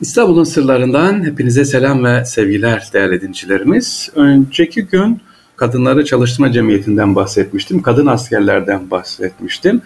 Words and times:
İstanbul'un 0.00 0.44
sırlarından 0.44 1.24
hepinize 1.24 1.64
selam 1.64 2.04
ve 2.04 2.24
sevgiler 2.24 2.88
değerli 2.92 3.20
dinleyicilerimiz. 3.20 4.10
Önceki 4.14 4.82
gün 4.82 5.20
Kadınları 5.56 6.04
Çalıştırma 6.04 6.52
Cemiyeti'nden 6.52 7.14
bahsetmiştim. 7.14 7.82
Kadın 7.82 8.06
askerlerden 8.06 8.90
bahsetmiştim. 8.90 9.80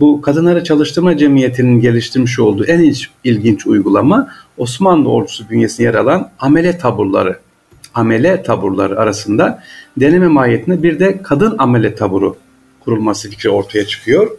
Bu 0.00 0.20
Kadınları 0.22 0.64
Çalıştırma 0.64 1.16
Cemiyeti'nin 1.16 1.80
geliştirmiş 1.80 2.38
olduğu 2.38 2.64
en 2.64 2.92
ilginç 3.24 3.66
uygulama 3.66 4.28
Osmanlı 4.56 5.08
ordusu 5.08 5.50
bünyesinde 5.50 5.82
yer 5.82 5.94
alan 5.94 6.30
amele 6.38 6.78
taburları. 6.78 7.38
Amele 7.94 8.42
taburları 8.42 9.00
arasında 9.00 9.62
deneme 9.96 10.28
mahiyetinde 10.28 10.82
bir 10.82 10.98
de 10.98 11.22
kadın 11.22 11.54
amele 11.58 11.94
taburu 11.94 12.36
kurulması 12.80 13.30
fikri 13.30 13.50
ortaya 13.50 13.86
çıkıyor. 13.86 14.30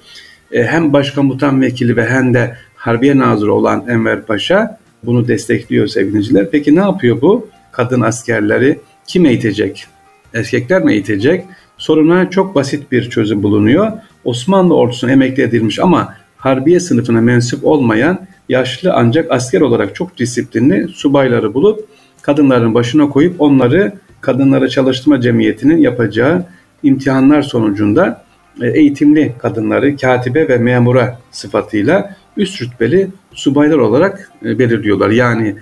E, 0.51 0.63
hem 0.63 0.93
başkomutan 0.93 1.61
vekili 1.61 1.97
ve 1.97 2.09
hem 2.09 2.33
de 2.33 2.57
Harbiye 2.75 3.17
Nazırı 3.17 3.53
olan 3.53 3.85
Enver 3.89 4.21
Paşa 4.21 4.77
bunu 5.07 5.27
destekliyor 5.27 5.87
sevgiliciler. 5.87 6.51
Peki 6.51 6.75
ne 6.75 6.79
yapıyor 6.79 7.21
bu? 7.21 7.47
Kadın 7.71 8.01
askerleri 8.01 8.79
kim 9.07 9.25
eğitecek? 9.25 9.86
Erkekler 10.33 10.83
mi 10.83 10.93
eğitecek? 10.93 11.45
Soruna 11.77 12.29
çok 12.29 12.55
basit 12.55 12.91
bir 12.91 13.09
çözüm 13.09 13.43
bulunuyor. 13.43 13.91
Osmanlı 14.23 14.75
ordusuna 14.75 15.11
emekli 15.11 15.43
edilmiş 15.43 15.79
ama 15.79 16.13
harbiye 16.37 16.79
sınıfına 16.79 17.21
mensup 17.21 17.65
olmayan 17.65 18.27
yaşlı 18.49 18.93
ancak 18.93 19.32
asker 19.32 19.61
olarak 19.61 19.96
çok 19.96 20.18
disiplinli 20.18 20.87
subayları 20.87 21.54
bulup 21.54 21.87
kadınların 22.21 22.74
başına 22.74 23.10
koyup 23.10 23.41
onları 23.41 23.93
kadınlara 24.21 24.68
çalıştırma 24.68 25.21
cemiyetinin 25.21 25.77
yapacağı 25.77 26.46
imtihanlar 26.83 27.41
sonucunda 27.41 28.26
eğitimli 28.61 29.34
kadınları 29.39 29.97
katibe 29.97 30.47
ve 30.47 30.57
memura 30.57 31.20
sıfatıyla 31.32 32.16
üst 32.38 32.61
rütbeli 32.61 33.08
subaylar 33.33 33.78
olarak 33.78 34.31
e, 34.45 34.59
belirliyorlar. 34.59 35.09
Yani 35.09 35.56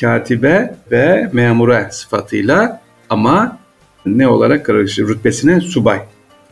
katibe 0.00 0.74
ve 0.90 1.30
memura 1.32 1.90
sıfatıyla 1.90 2.80
ama 3.10 3.58
ne 4.06 4.28
olarak 4.28 4.66
karışır 4.66 5.08
rütbesine 5.08 5.60
subay. 5.60 6.00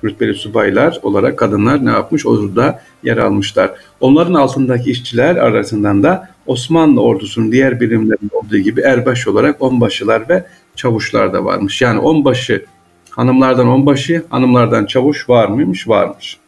Rütbeli 0.05 0.35
subaylar 0.35 0.99
olarak 1.03 1.39
kadınlar 1.39 1.85
ne 1.85 1.91
yapmış? 1.91 2.27
Orada 2.27 2.83
yer 3.03 3.17
almışlar. 3.17 3.71
Onların 4.01 4.35
altındaki 4.35 4.91
işçiler 4.91 5.37
arasından 5.37 6.03
da 6.03 6.29
Osmanlı 6.47 7.03
ordusunun 7.03 7.53
diğer 7.53 7.81
birimlerinde 7.81 8.37
olduğu 8.37 8.59
gibi 8.59 8.81
erbaş 8.81 9.29
olarak 9.29 9.63
onbaşılar 9.63 10.29
ve 10.29 10.45
çavuşlar 10.77 11.33
da 11.33 11.45
varmış. 11.45 11.83
Yani 11.83 11.99
onbaşı 11.99 12.65
hanımlardan 13.11 13.69
onbaşı, 13.69 14.25
hanımlardan 14.31 14.87
çavuş 14.87 15.29
var 15.29 15.49
mıymış? 15.49 15.89
Varmış. 15.89 16.39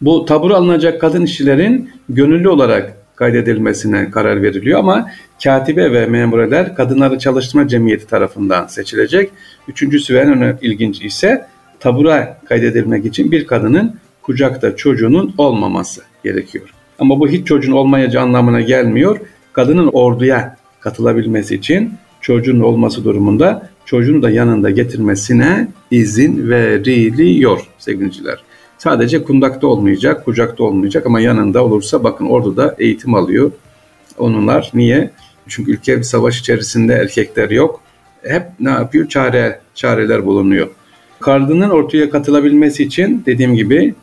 Bu 0.00 0.24
taburu 0.24 0.54
alınacak 0.54 1.00
kadın 1.00 1.22
işçilerin 1.22 1.90
gönüllü 2.08 2.48
olarak 2.48 2.96
kaydedilmesine 3.16 4.10
karar 4.10 4.42
veriliyor 4.42 4.78
ama 4.78 5.10
katibe 5.44 5.92
ve 5.92 6.06
memureler 6.06 6.74
kadınları 6.74 7.18
çalıştırma 7.18 7.68
cemiyeti 7.68 8.06
tarafından 8.06 8.66
seçilecek. 8.66 9.30
Üçüncüsü 9.68 10.14
ve 10.14 10.18
en 10.18 10.32
önemli 10.32 10.56
ilginç 10.60 11.02
ise 11.02 11.46
tabura 11.80 12.40
kaydedilmek 12.48 13.06
için 13.06 13.32
bir 13.32 13.46
kadının 13.46 13.96
kucakta 14.22 14.76
çocuğunun 14.76 15.34
olmaması 15.38 16.02
gerekiyor. 16.24 16.74
Ama 16.98 17.20
bu 17.20 17.28
hiç 17.28 17.46
çocuğun 17.46 17.72
olmayacağı 17.72 18.22
anlamına 18.22 18.60
gelmiyor. 18.60 19.18
Kadının 19.52 19.86
orduya 19.92 20.56
katılabilmesi 20.80 21.54
için 21.54 21.92
çocuğun 22.28 22.60
olması 22.60 23.04
durumunda 23.04 23.70
çocuğunu 23.84 24.22
da 24.22 24.30
yanında 24.30 24.70
getirmesine 24.70 25.68
izin 25.90 26.50
veriliyor 26.50 27.60
sevgiliciler. 27.78 28.38
Sadece 28.78 29.22
kundakta 29.22 29.66
olmayacak, 29.66 30.24
kucakta 30.24 30.64
olmayacak 30.64 31.06
ama 31.06 31.20
yanında 31.20 31.64
olursa 31.64 32.04
bakın 32.04 32.26
orada 32.26 32.56
da 32.56 32.76
eğitim 32.78 33.14
alıyor. 33.14 33.50
Onunlar 34.18 34.70
niye? 34.74 35.10
Çünkü 35.46 35.72
ülke 35.72 35.98
bir 35.98 36.02
savaş 36.02 36.40
içerisinde 36.40 36.94
erkekler 36.94 37.50
yok. 37.50 37.80
Hep 38.22 38.42
ne 38.60 38.70
yapıyor? 38.70 39.08
Çare, 39.08 39.60
çareler 39.74 40.26
bulunuyor. 40.26 40.68
Kadının 41.20 41.70
ortaya 41.70 42.10
katılabilmesi 42.10 42.82
için 42.82 43.22
dediğim 43.26 43.54
gibi 43.54 43.94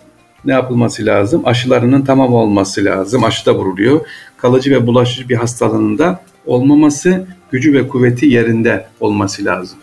ne 0.45 0.53
yapılması 0.53 1.05
lazım? 1.05 1.41
Aşılarının 1.45 2.01
tamam 2.01 2.33
olması 2.33 2.85
lazım. 2.85 3.23
Aşı 3.23 3.45
da 3.45 3.55
vuruluyor. 3.55 4.01
Kalıcı 4.37 4.71
ve 4.71 4.87
bulaşıcı 4.87 5.29
bir 5.29 5.35
hastalığında 5.35 6.19
olmaması, 6.45 7.27
gücü 7.51 7.73
ve 7.73 7.87
kuvveti 7.87 8.25
yerinde 8.25 8.87
olması 8.99 9.45
lazım. 9.45 9.77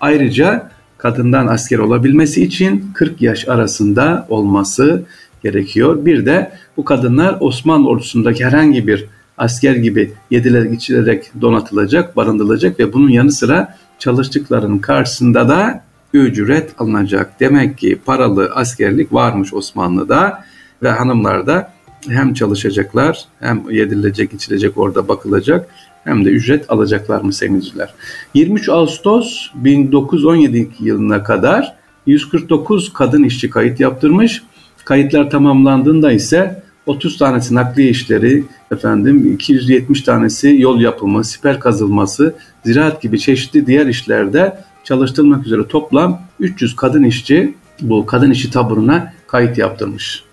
Ayrıca 0.00 0.70
kadından 0.98 1.46
asker 1.46 1.78
olabilmesi 1.78 2.44
için 2.44 2.90
40 2.94 3.22
yaş 3.22 3.48
arasında 3.48 4.26
olması 4.28 5.04
gerekiyor. 5.42 6.04
Bir 6.04 6.26
de 6.26 6.52
bu 6.76 6.84
kadınlar 6.84 7.36
Osmanlı 7.40 7.88
ordusundaki 7.88 8.44
herhangi 8.44 8.86
bir 8.86 9.06
asker 9.38 9.74
gibi 9.74 10.12
yedilerek 10.30 10.74
içilerek 10.74 11.30
donatılacak, 11.40 12.16
barındırılacak 12.16 12.80
ve 12.80 12.92
bunun 12.92 13.08
yanı 13.08 13.32
sıra 13.32 13.76
çalıştıklarının 13.98 14.78
karşısında 14.78 15.48
da 15.48 15.84
ücret 16.12 16.74
alınacak. 16.78 17.40
Demek 17.40 17.78
ki 17.78 17.98
paralı 18.04 18.50
askerlik 18.54 19.12
varmış 19.12 19.54
Osmanlı'da 19.54 20.44
ve 20.82 20.90
hanımlar 20.90 21.46
da 21.46 21.72
hem 22.08 22.34
çalışacaklar 22.34 23.24
hem 23.40 23.70
yedirilecek 23.70 24.32
içilecek 24.32 24.78
orada 24.78 25.08
bakılacak 25.08 25.70
hem 26.04 26.24
de 26.24 26.28
ücret 26.28 26.70
alacaklar 26.70 27.20
mı 27.20 27.32
sevgiliciler. 27.32 27.94
23 28.34 28.68
Ağustos 28.68 29.50
1917 29.54 30.68
yılına 30.80 31.22
kadar 31.22 31.76
149 32.06 32.92
kadın 32.92 33.24
işçi 33.24 33.50
kayıt 33.50 33.80
yaptırmış. 33.80 34.42
Kayıtlar 34.84 35.30
tamamlandığında 35.30 36.12
ise 36.12 36.62
30 36.86 37.18
tanesi 37.18 37.54
nakliye 37.54 37.90
işleri, 37.90 38.44
efendim 38.72 39.32
270 39.32 40.02
tanesi 40.02 40.56
yol 40.58 40.80
yapımı, 40.80 41.24
siper 41.24 41.60
kazılması, 41.60 42.34
ziraat 42.64 43.02
gibi 43.02 43.18
çeşitli 43.18 43.66
diğer 43.66 43.86
işlerde 43.86 44.56
çalıştırılmak 44.84 45.46
üzere 45.46 45.68
toplam 45.68 46.20
300 46.40 46.76
kadın 46.76 47.02
işçi 47.02 47.54
bu 47.80 48.06
kadın 48.06 48.30
işçi 48.30 48.50
taburuna 48.50 49.12
kayıt 49.26 49.58
yaptırmış. 49.58 50.24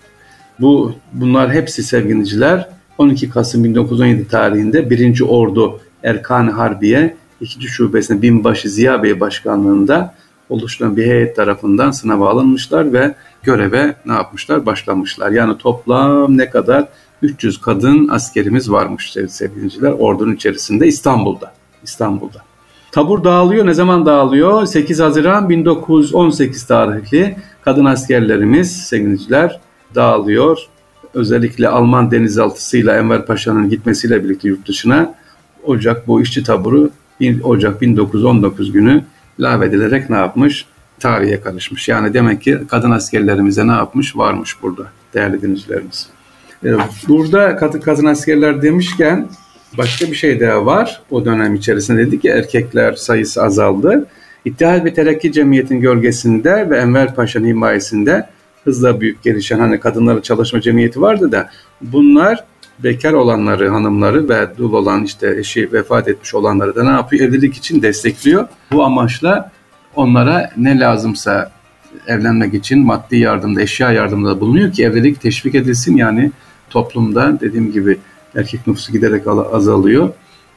Bu 0.60 0.94
bunlar 1.12 1.52
hepsi 1.52 1.82
sevgiliciler 1.82 2.68
12 2.98 3.30
Kasım 3.30 3.64
1917 3.64 4.28
tarihinde 4.28 4.90
1. 4.90 5.20
Ordu 5.20 5.80
Erkan 6.02 6.48
Harbiye 6.48 7.16
2. 7.40 7.68
Şubesi'ne 7.68 8.22
binbaşı 8.22 8.70
Ziya 8.70 9.02
Bey 9.02 9.20
başkanlığında 9.20 10.14
oluşturan 10.48 10.96
bir 10.96 11.06
heyet 11.06 11.36
tarafından 11.36 11.90
sınava 11.90 12.30
alınmışlar 12.30 12.92
ve 12.92 13.14
göreve 13.42 13.94
ne 14.06 14.12
yapmışlar? 14.12 14.66
Başlamışlar. 14.66 15.30
Yani 15.30 15.58
toplam 15.58 16.38
ne 16.38 16.50
kadar? 16.50 16.88
300 17.22 17.60
kadın 17.60 18.08
askerimiz 18.08 18.70
varmış 18.70 19.16
sevgiliciler 19.28 19.90
ordunun 19.90 20.34
içerisinde 20.34 20.86
İstanbul'da. 20.86 21.52
İstanbul'da. 21.82 22.47
Tabur 22.92 23.24
dağılıyor. 23.24 23.66
Ne 23.66 23.74
zaman 23.74 24.06
dağılıyor? 24.06 24.66
8 24.66 25.00
Haziran 25.00 25.48
1918 25.48 26.66
tarihli 26.66 27.36
kadın 27.62 27.84
askerlerimiz 27.84 28.76
sevgiliciler 28.76 29.60
dağılıyor 29.94 30.58
özellikle 31.14 31.68
Alman 31.68 32.10
denizaltısıyla 32.10 32.96
Enver 32.96 33.26
Paşa'nın 33.26 33.70
gitmesiyle 33.70 34.24
birlikte 34.24 34.48
yurt 34.48 34.68
dışına 34.68 35.14
Ocak 35.64 36.08
bu 36.08 36.22
işçi 36.22 36.42
taburu 36.42 36.90
1 37.20 37.42
Ocak 37.42 37.80
1919 37.80 38.72
günü 38.72 39.04
lağvedilerek 39.40 40.10
ne 40.10 40.16
yapmış? 40.16 40.66
Tarihe 41.00 41.40
karışmış. 41.40 41.88
Yani 41.88 42.14
demek 42.14 42.42
ki 42.42 42.58
kadın 42.68 42.90
askerlerimize 42.90 43.66
ne 43.66 43.72
yapmış? 43.72 44.16
Varmış 44.16 44.62
burada 44.62 44.82
değerli 45.14 45.42
dinleyicilerimiz. 45.42 46.08
Burada 47.08 47.56
kadın 47.56 48.06
askerler 48.06 48.62
demişken 48.62 49.28
başka 49.78 50.06
bir 50.06 50.14
şey 50.14 50.40
daha 50.40 50.66
var. 50.66 51.02
O 51.10 51.24
dönem 51.24 51.54
içerisinde 51.54 52.06
dedik 52.06 52.22
ki 52.22 52.28
erkekler 52.28 52.92
sayısı 52.92 53.42
azaldı. 53.42 54.06
İttihat 54.44 54.84
ve 54.84 54.94
Terakki 54.94 55.32
Cemiyeti'nin 55.32 55.80
gölgesinde 55.80 56.70
ve 56.70 56.78
Enver 56.78 57.14
Paşa'nın 57.14 57.46
himayesinde 57.46 58.26
hızla 58.64 59.00
büyük 59.00 59.22
gelişen 59.22 59.58
hani 59.58 59.80
kadınların 59.80 60.20
çalışma 60.20 60.60
cemiyeti 60.60 61.00
vardı 61.00 61.32
da 61.32 61.50
bunlar 61.80 62.44
bekar 62.84 63.12
olanları, 63.12 63.68
hanımları 63.68 64.28
ve 64.28 64.48
dul 64.58 64.72
olan 64.72 65.04
işte 65.04 65.36
eşi 65.38 65.72
vefat 65.72 66.08
etmiş 66.08 66.34
olanları 66.34 66.74
da 66.74 66.84
ne 66.84 66.90
yapıyor? 66.90 67.28
Evlilik 67.28 67.54
için 67.54 67.82
destekliyor. 67.82 68.48
Bu 68.72 68.84
amaçla 68.84 69.50
onlara 69.96 70.50
ne 70.56 70.80
lazımsa 70.80 71.52
evlenmek 72.06 72.54
için 72.54 72.86
maddi 72.86 73.16
yardımda, 73.16 73.62
eşya 73.62 73.92
yardımında 73.92 74.40
bulunuyor 74.40 74.72
ki 74.72 74.84
evlilik 74.84 75.20
teşvik 75.20 75.54
edilsin. 75.54 75.96
Yani 75.96 76.32
toplumda 76.70 77.40
dediğim 77.40 77.72
gibi 77.72 77.98
erkek 78.38 78.66
nüfusu 78.66 78.92
giderek 78.92 79.26
azalıyor. 79.26 80.08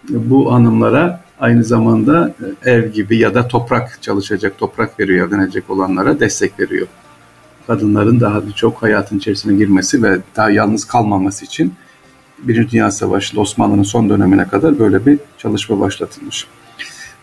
Bu 0.09 0.53
hanımlara 0.53 1.21
aynı 1.39 1.63
zamanda 1.63 2.35
ev 2.65 2.91
gibi 2.91 3.17
ya 3.17 3.33
da 3.33 3.47
toprak 3.47 4.01
çalışacak, 4.01 4.57
toprak 4.57 4.99
veriyor 4.99 5.27
evlenecek 5.27 5.69
olanlara 5.69 6.19
destek 6.19 6.59
veriyor 6.59 6.87
kadınların 7.67 8.19
daha 8.19 8.41
çok 8.55 8.83
hayatın 8.83 9.17
içerisine 9.17 9.57
girmesi 9.57 10.03
ve 10.03 10.17
daha 10.35 10.49
yalnız 10.49 10.85
kalmaması 10.85 11.45
için 11.45 11.73
Birinci 12.39 12.71
Dünya 12.71 12.91
Savaşı'nda 12.91 13.41
Osmanlı'nın 13.41 13.83
son 13.83 14.09
dönemine 14.09 14.47
kadar 14.47 14.79
böyle 14.79 15.05
bir 15.05 15.19
çalışma 15.37 15.79
başlatılmış. 15.79 16.47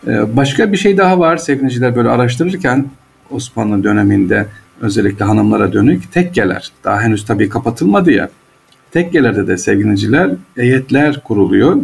Ee, 0.07 0.37
başka 0.37 0.71
bir 0.71 0.77
şey 0.77 0.97
daha 0.97 1.19
var 1.19 1.37
sevgiliciler 1.37 1.95
böyle 1.95 2.09
araştırırken 2.09 2.85
Osmanlı 3.31 3.83
döneminde 3.83 4.45
özellikle 4.81 5.25
hanımlara 5.25 5.73
dönük 5.73 6.11
tekkeler 6.11 6.71
daha 6.83 7.01
henüz 7.01 7.25
tabii 7.25 7.49
kapatılmadı 7.49 8.11
ya 8.11 8.29
tekkelerde 8.91 9.47
de 9.47 9.57
sevgiliciler 9.57 10.31
heyetler 10.55 11.23
kuruluyor. 11.23 11.77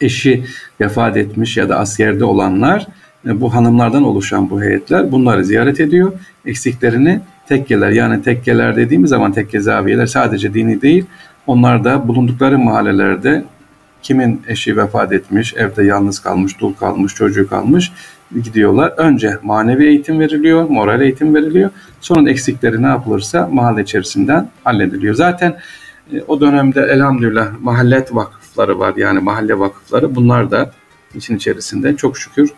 eşi 0.00 0.44
vefat 0.80 1.16
etmiş 1.16 1.56
ya 1.56 1.68
da 1.68 1.78
askerde 1.78 2.24
olanlar 2.24 2.86
e, 3.26 3.40
bu 3.40 3.54
hanımlardan 3.54 4.02
oluşan 4.02 4.50
bu 4.50 4.62
heyetler 4.62 5.12
bunları 5.12 5.44
ziyaret 5.44 5.80
ediyor. 5.80 6.12
Eksiklerini 6.46 7.20
tekkeler 7.48 7.90
yani 7.90 8.22
tekkeler 8.22 8.76
dediğimiz 8.76 9.10
zaman 9.10 9.32
tekke 9.32 9.60
zaviyeler 9.60 10.06
sadece 10.06 10.54
dini 10.54 10.82
değil 10.82 11.04
onlar 11.46 11.84
da 11.84 12.08
bulundukları 12.08 12.58
mahallelerde 12.58 13.44
kimin 14.02 14.42
eşi 14.48 14.76
vefat 14.76 15.12
etmiş, 15.12 15.54
evde 15.54 15.84
yalnız 15.84 16.18
kalmış, 16.18 16.60
dul 16.60 16.74
kalmış, 16.74 17.14
çocuğu 17.14 17.48
kalmış 17.48 17.92
gidiyorlar. 18.42 18.92
Önce 18.96 19.38
manevi 19.42 19.86
eğitim 19.86 20.20
veriliyor, 20.20 20.68
moral 20.68 21.00
eğitim 21.00 21.34
veriliyor. 21.34 21.70
Sonra 22.00 22.30
eksikleri 22.30 22.82
ne 22.82 22.86
yapılırsa 22.86 23.48
mahalle 23.52 23.82
içerisinden 23.82 24.48
hallediliyor. 24.64 25.14
Zaten 25.14 25.56
o 26.28 26.40
dönemde 26.40 26.80
elhamdülillah 26.80 27.60
mahallet 27.60 28.14
vakıfları 28.14 28.78
var 28.78 28.94
yani 28.96 29.20
mahalle 29.20 29.58
vakıfları 29.58 30.14
bunlar 30.14 30.50
da 30.50 30.72
için 31.14 31.36
içerisinde 31.36 31.96
çok 31.96 32.18
şükür 32.18 32.50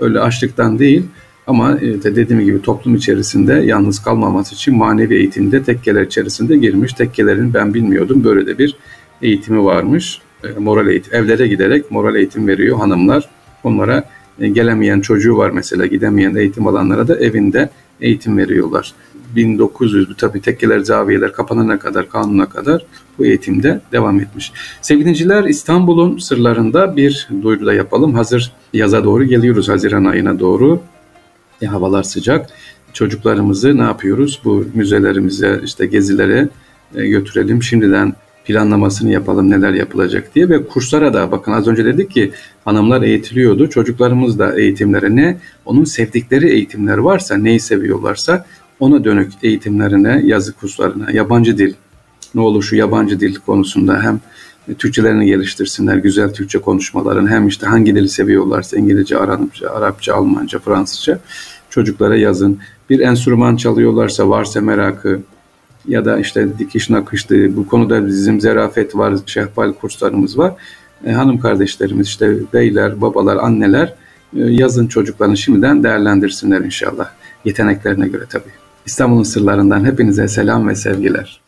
öyle 0.00 0.20
açlıktan 0.20 0.78
değil 0.78 1.06
ama 1.48 1.78
e, 1.80 2.02
dediğim 2.02 2.44
gibi 2.44 2.62
toplum 2.62 2.94
içerisinde 2.94 3.54
yalnız 3.54 4.02
kalmaması 4.02 4.54
için 4.54 4.76
manevi 4.76 5.14
eğitimde 5.14 5.62
tekkeler 5.62 6.02
içerisinde 6.02 6.56
girmiş. 6.56 6.92
Tekkelerin 6.92 7.54
ben 7.54 7.74
bilmiyordum 7.74 8.24
böyle 8.24 8.46
de 8.46 8.58
bir 8.58 8.76
eğitimi 9.22 9.64
varmış. 9.64 10.20
E, 10.44 10.58
moral 10.58 10.88
eğitim, 10.88 11.14
evlere 11.14 11.48
giderek 11.48 11.90
moral 11.90 12.16
eğitim 12.16 12.48
veriyor 12.48 12.78
hanımlar. 12.78 13.28
Onlara 13.64 14.04
e, 14.40 14.48
gelemeyen 14.48 15.00
çocuğu 15.00 15.36
var 15.36 15.50
mesela 15.50 15.86
gidemeyen 15.86 16.34
eğitim 16.34 16.66
alanlara 16.66 17.08
da 17.08 17.18
evinde 17.18 17.70
eğitim 18.00 18.38
veriyorlar. 18.38 18.94
1900 19.36 20.16
tabii 20.16 20.40
tekkeler, 20.40 20.78
zaviyeler 20.78 21.32
kapanana 21.32 21.78
kadar, 21.78 22.08
kanuna 22.08 22.48
kadar 22.48 22.86
bu 23.18 23.26
eğitimde 23.26 23.80
devam 23.92 24.20
etmiş. 24.20 24.52
Sevgiliciler 24.82 25.44
İstanbul'un 25.44 26.18
sırlarında 26.18 26.96
bir 26.96 27.28
duyuru 27.42 27.66
da 27.66 27.74
yapalım. 27.74 28.14
Hazır 28.14 28.52
yaza 28.72 29.04
doğru 29.04 29.24
geliyoruz, 29.24 29.68
Haziran 29.68 30.04
ayına 30.04 30.38
doğru. 30.38 30.80
E, 31.62 31.66
havalar 31.66 32.02
sıcak. 32.02 32.50
Çocuklarımızı 32.92 33.78
ne 33.78 33.82
yapıyoruz? 33.82 34.40
Bu 34.44 34.64
müzelerimize, 34.74 35.60
işte 35.64 35.86
gezilere 35.86 36.48
e, 36.94 37.08
götürelim. 37.08 37.62
Şimdiden 37.62 38.14
planlamasını 38.48 39.12
yapalım 39.12 39.50
neler 39.50 39.72
yapılacak 39.72 40.34
diye 40.34 40.48
ve 40.48 40.66
kurslara 40.66 41.14
da 41.14 41.32
bakın 41.32 41.52
az 41.52 41.68
önce 41.68 41.84
dedik 41.84 42.10
ki 42.10 42.32
hanımlar 42.64 43.02
eğitiliyordu. 43.02 43.70
Çocuklarımız 43.70 44.38
da 44.38 44.58
eğitimlere 44.60 45.16
ne? 45.16 45.38
Onun 45.64 45.84
sevdikleri 45.84 46.50
eğitimler 46.50 46.98
varsa, 46.98 47.36
neyi 47.36 47.60
seviyorlarsa 47.60 48.46
ona 48.80 49.04
dönük 49.04 49.32
eğitimlerine, 49.42 50.22
yazı 50.24 50.52
kurslarına, 50.52 51.10
yabancı 51.10 51.58
dil, 51.58 51.74
ne 52.34 52.40
olur 52.40 52.62
şu 52.62 52.76
yabancı 52.76 53.20
dil 53.20 53.34
konusunda 53.34 54.02
hem 54.02 54.20
Türkçelerini 54.78 55.26
geliştirsinler, 55.26 55.96
güzel 55.96 56.34
Türkçe 56.34 56.58
konuşmaların 56.58 57.26
hem 57.26 57.48
işte 57.48 57.66
hangi 57.66 57.94
dili 57.94 58.08
seviyorlarsa 58.08 58.76
İngilizce, 58.76 59.18
Arapça, 59.18 59.70
Arapça, 59.70 60.14
Almanca, 60.14 60.58
Fransızca 60.58 61.20
çocuklara 61.70 62.16
yazın. 62.16 62.58
Bir 62.90 63.00
enstrüman 63.00 63.56
çalıyorlarsa 63.56 64.28
varsa 64.28 64.60
merakı 64.60 65.20
ya 65.88 66.04
da 66.04 66.18
işte 66.18 66.58
dikiş 66.58 66.90
nakıştı 66.90 67.56
bu 67.56 67.66
konuda 67.66 68.06
bizim 68.06 68.40
zerafet 68.40 68.96
var, 68.96 69.14
şehbal 69.26 69.72
kurslarımız 69.72 70.38
var. 70.38 70.54
E, 71.04 71.12
hanım 71.12 71.38
kardeşlerimiz 71.38 72.06
işte 72.06 72.34
beyler, 72.52 73.00
babalar, 73.00 73.36
anneler 73.36 73.94
e, 74.36 74.40
yazın 74.40 74.86
çocuklarını 74.86 75.36
şimdiden 75.36 75.84
değerlendirsinler 75.84 76.60
inşallah. 76.60 77.10
Yeteneklerine 77.44 78.08
göre 78.08 78.24
tabii. 78.30 78.52
İstanbul'un 78.86 79.22
sırlarından 79.22 79.84
hepinize 79.84 80.28
selam 80.28 80.68
ve 80.68 80.74
sevgiler. 80.74 81.47